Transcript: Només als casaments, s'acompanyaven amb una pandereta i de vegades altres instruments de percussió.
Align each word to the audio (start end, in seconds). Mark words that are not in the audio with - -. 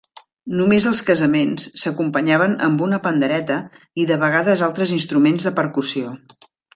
Només 0.59 0.85
als 0.91 1.01
casaments, 1.09 1.67
s'acompanyaven 1.81 2.55
amb 2.69 2.81
una 2.87 2.99
pandereta 3.05 3.59
i 4.05 4.09
de 4.13 4.17
vegades 4.27 4.65
altres 4.69 4.95
instruments 5.01 5.47
de 5.49 5.53
percussió. 5.61 6.15